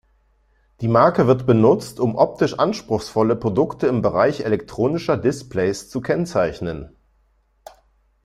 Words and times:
Die 0.79 0.87
Marke 0.87 1.27
wird 1.27 1.45
benutzt, 1.45 1.99
um 1.99 2.15
optisch 2.15 2.57
anspruchsvolle 2.57 3.35
Produkte 3.35 3.85
im 3.85 4.01
Bereich 4.01 4.39
elektronischer 4.41 5.15
Displays 5.15 5.91
zu 5.91 6.01
kennzeichnen. 6.01 6.95